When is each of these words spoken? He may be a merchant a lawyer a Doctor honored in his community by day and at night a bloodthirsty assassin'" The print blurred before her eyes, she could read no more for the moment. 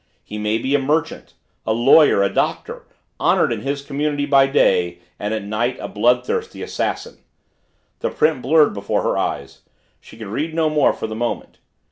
He 0.23 0.39
may 0.39 0.57
be 0.57 0.73
a 0.73 0.79
merchant 0.79 1.35
a 1.63 1.73
lawyer 1.73 2.23
a 2.23 2.33
Doctor 2.33 2.87
honored 3.19 3.53
in 3.53 3.61
his 3.61 3.83
community 3.83 4.25
by 4.25 4.47
day 4.47 4.97
and 5.19 5.31
at 5.31 5.43
night 5.43 5.77
a 5.79 5.87
bloodthirsty 5.87 6.63
assassin'" 6.63 7.19
The 7.99 8.09
print 8.09 8.41
blurred 8.41 8.73
before 8.73 9.03
her 9.03 9.15
eyes, 9.15 9.61
she 9.99 10.17
could 10.17 10.25
read 10.29 10.55
no 10.55 10.71
more 10.71 10.91
for 10.91 11.05
the 11.05 11.13
moment. 11.13 11.59